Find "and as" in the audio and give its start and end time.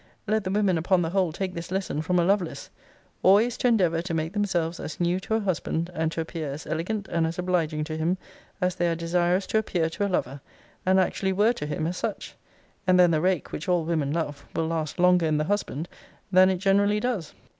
7.09-7.37